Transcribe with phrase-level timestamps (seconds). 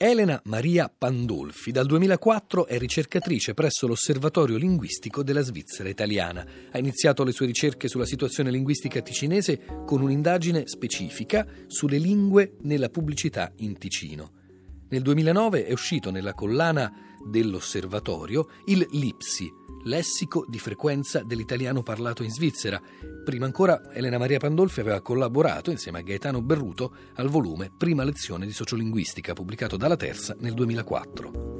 [0.00, 6.46] Elena Maria Pandolfi dal 2004 è ricercatrice presso l'Osservatorio Linguistico della Svizzera Italiana.
[6.70, 12.90] Ha iniziato le sue ricerche sulla situazione linguistica ticinese con un'indagine specifica sulle lingue nella
[12.90, 14.30] pubblicità in Ticino.
[14.90, 19.52] Nel 2009 è uscito nella collana dell'Osservatorio il Lipsi,
[19.84, 22.80] lessico di frequenza dell'italiano parlato in Svizzera.
[23.24, 28.46] Prima ancora Elena Maria Pandolfi aveva collaborato insieme a Gaetano Berruto al volume Prima lezione
[28.46, 31.58] di sociolinguistica pubblicato dalla Terza nel 2004.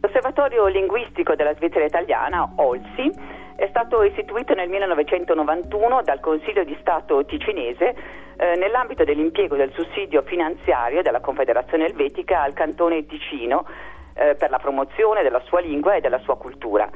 [0.00, 7.24] L'Osservatorio linguistico della Svizzera italiana, OLSI, è stato istituito nel 1991 dal Consiglio di Stato
[7.24, 7.92] ticinese
[8.36, 13.66] eh, nell'ambito dell'impiego del sussidio finanziario della Confederazione Elvetica al cantone Ticino
[14.14, 16.88] eh, per la promozione della sua lingua e della sua cultura.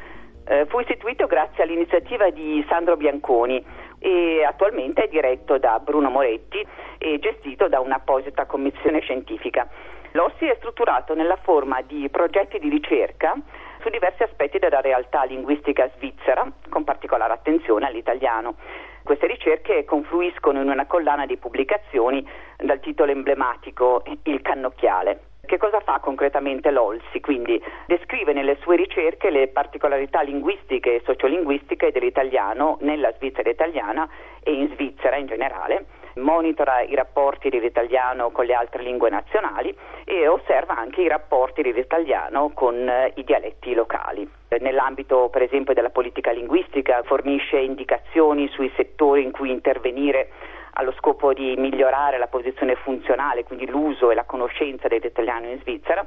[0.44, 3.64] Eh, fu istituito grazie all'iniziativa di Sandro Bianconi
[3.98, 6.64] e attualmente è diretto da Bruno Moretti
[6.98, 9.66] e gestito da un'apposita commissione scientifica.
[10.12, 13.34] L'OSSI è strutturato nella forma di progetti di ricerca
[13.82, 18.54] su diversi aspetti della realtà linguistica svizzera, con particolare attenzione all'italiano.
[19.02, 25.31] Queste ricerche confluiscono in una collana di pubblicazioni dal titolo emblematico Il cannocchiale.
[25.44, 27.20] Che cosa fa concretamente l'Olsi?
[27.20, 34.08] Quindi descrive nelle sue ricerche le particolarità linguistiche e sociolinguistiche dell'italiano nella Svizzera italiana
[34.40, 40.28] e in Svizzera in generale monitora i rapporti dell'italiano con le altre lingue nazionali e
[40.28, 44.28] osserva anche i rapporti dell'italiano con eh, i dialetti locali.
[44.60, 50.28] Nell'ambito per esempio della politica linguistica fornisce indicazioni sui settori in cui intervenire
[50.74, 56.06] allo scopo di migliorare la posizione funzionale, quindi l'uso e la conoscenza dell'italiano in Svizzera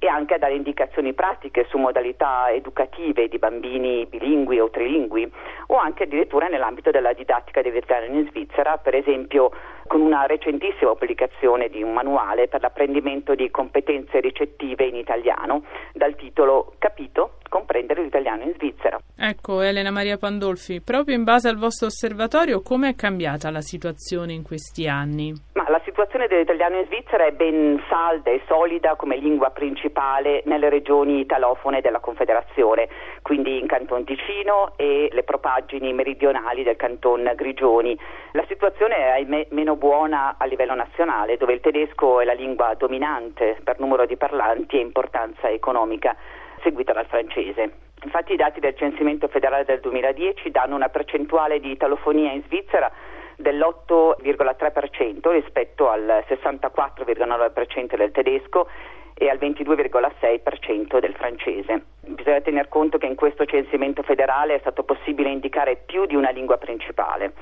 [0.00, 5.30] e anche a dare indicazioni pratiche su modalità educative di bambini bilingui o trilingui
[5.66, 9.50] o anche addirittura nell'ambito della didattica dell'italiano in Svizzera, per esempio
[9.86, 16.14] con una recentissima pubblicazione di un manuale per l'apprendimento di competenze ricettive in italiano dal
[16.16, 17.38] titolo Capito?
[17.48, 18.98] Comprendere l'italiano in Svizzera.
[19.16, 24.32] Ecco, Elena Maria Pandolfi, proprio in base al vostro osservatorio, come è cambiata la situazione
[24.32, 25.34] in questi anni?
[25.54, 30.70] Ma la situazione dell'italiano in Svizzera è ben salda e solida come lingua principale nelle
[30.70, 32.88] regioni italofone della Confederazione,
[33.20, 37.98] quindi in Canton Ticino e le propaggini meridionali del Canton Grigioni.
[38.32, 42.72] La situazione è ahimè meno buona a livello nazionale, dove il tedesco è la lingua
[42.78, 46.16] dominante per numero di parlanti e importanza economica,
[46.62, 47.72] seguita dal francese.
[48.04, 52.90] Infatti i dati del censimento federale del 2010 danno una percentuale di italofonia in Svizzera
[53.40, 58.68] dell'8,3% rispetto al 64,9% del tedesco
[59.14, 61.82] e al 22,6% del francese.
[62.00, 66.30] Bisogna tener conto che in questo censimento federale è stato possibile indicare più di una
[66.30, 67.32] lingua principale.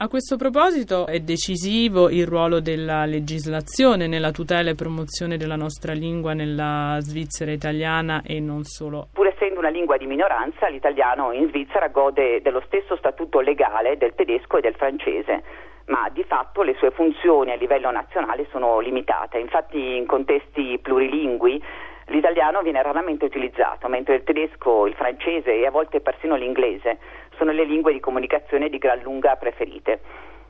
[0.00, 5.92] A questo proposito è decisivo il ruolo della legislazione nella tutela e promozione della nostra
[5.92, 9.08] lingua nella Svizzera italiana e non solo.
[9.12, 14.14] Pur essendo una lingua di minoranza, l'italiano in Svizzera gode dello stesso statuto legale del
[14.16, 19.38] tedesco e del francese ma di fatto le sue funzioni a livello nazionale sono limitate.
[19.38, 21.64] Infatti in contesti plurilingui
[22.08, 26.98] l'italiano viene raramente utilizzato, mentre il tedesco, il francese e a volte persino l'inglese
[27.38, 30.00] sono le lingue di comunicazione di gran lunga preferite.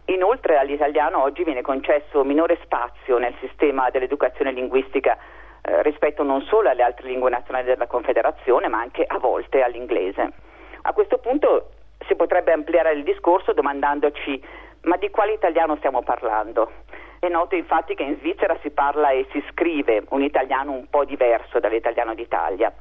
[0.07, 5.17] Inoltre all'italiano oggi viene concesso minore spazio nel sistema dell'educazione linguistica
[5.69, 10.33] eh, rispetto non solo alle altre lingue nazionali della Confederazione, ma anche a volte all'inglese.
[10.83, 11.71] A questo punto
[12.07, 14.43] si potrebbe ampliare il discorso domandandoci
[14.83, 16.71] ma di quale italiano stiamo parlando?
[17.19, 21.05] È noto infatti che in Svizzera si parla e si scrive un italiano un po'
[21.05, 22.73] diverso dall'italiano d'Italia.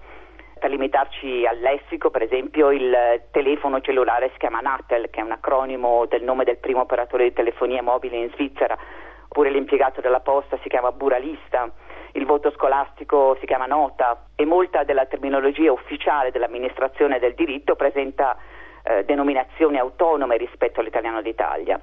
[0.59, 5.31] Per limitarci al lessico, per esempio, il telefono cellulare si chiama Natel, che è un
[5.31, 8.77] acronimo del nome del primo operatore di telefonia mobile in Svizzera,
[9.23, 11.69] oppure l'impiegato della posta si chiama buralista,
[12.17, 18.35] il voto scolastico si chiama nota e molta della terminologia ufficiale dell'amministrazione del diritto presenta
[18.83, 21.79] eh, denominazioni autonome rispetto all'italiano d'Italia.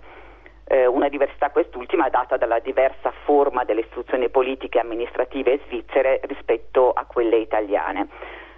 [0.67, 6.91] Eh, una diversità quest'ultima data dalla diversa forma delle istruzioni politiche e amministrative svizzere rispetto
[6.91, 8.09] a quelle italiane.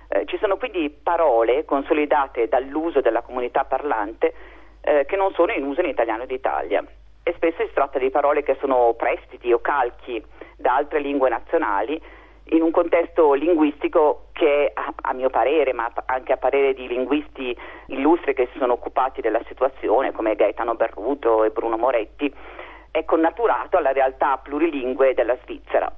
[0.08, 4.32] Eh, ci sono quindi parole consolidate dall'uso della comunità parlante
[4.80, 6.82] eh, che non sono in uso in italiano d'Italia
[7.22, 10.24] e spesso si tratta di parole che sono prestiti o calchi
[10.56, 12.00] da altre lingue nazionali
[12.50, 17.56] in un contesto linguistico che a, mio parere, ma anche a parere di linguisti
[17.86, 22.32] illustri che si sono occupati della situazione, come Gaetano Berruto e Bruno Moretti,
[22.90, 25.92] è connaturato alla realtà plurilingue della Svizzera.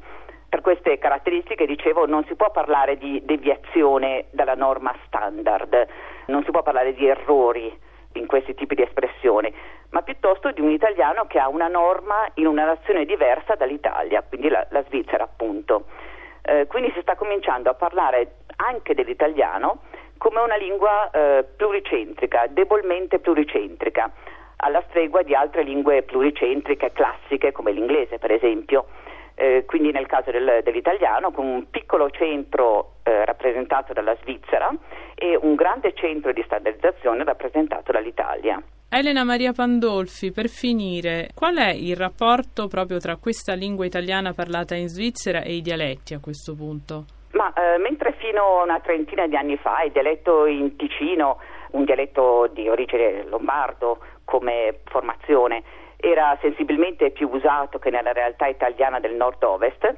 [0.49, 5.87] Per queste caratteristiche, dicevo, non si può parlare di deviazione dalla norma standard,
[6.26, 9.52] non si può parlare di errori in questi tipi di espressioni,
[9.90, 14.49] ma piuttosto di un italiano che ha una norma in una nazione diversa dall'Italia, quindi
[14.49, 15.87] la, la Svizzera appunto.
[16.43, 19.82] Eh, quindi si sta cominciando a parlare anche dell'italiano
[20.19, 24.10] come una lingua eh, pluricentrica, debolmente pluricentrica,
[24.56, 28.87] alla stregua di altre lingue pluricentriche classiche come l'inglese per esempio.
[29.40, 34.69] Eh, quindi nel caso del, dell'italiano con un piccolo centro eh, rappresentato dalla Svizzera
[35.14, 38.61] e un grande centro di standardizzazione rappresentato dall'Italia.
[38.90, 44.75] Elena Maria Pandolfi, per finire, qual è il rapporto proprio tra questa lingua italiana parlata
[44.75, 47.05] in Svizzera e i dialetti a questo punto?
[47.34, 51.38] Ma eh, mentre fino a una trentina di anni fa il dialetto in Ticino,
[51.73, 55.62] un dialetto di origine lombardo come formazione,
[56.00, 59.94] era sensibilmente più usato che nella realtà italiana del nord-ovest,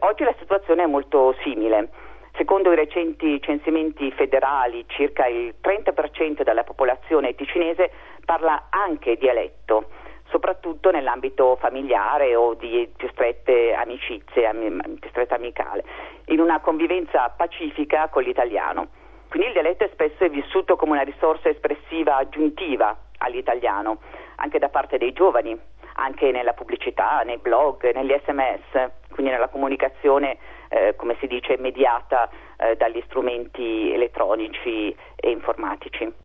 [0.00, 1.90] oggi la situazione è molto simile.
[2.36, 7.92] Secondo i recenti censimenti federali, circa il 30% della popolazione ticinese
[8.24, 9.90] parla anche dialetto,
[10.30, 14.50] soprattutto nell'ambito familiare o di più strette amicizie,
[14.98, 15.84] più stretta amicale,
[16.26, 18.88] in una convivenza pacifica con l'italiano.
[19.28, 23.98] Quindi il dialetto spesso è vissuto come una risorsa espressiva aggiuntiva all'italiano,
[24.36, 25.58] anche da parte dei giovani,
[25.96, 30.38] anche nella pubblicità, nei blog, negli sms, quindi nella comunicazione,
[30.68, 36.22] eh, come si dice, mediata eh, dagli strumenti elettronici e informatici.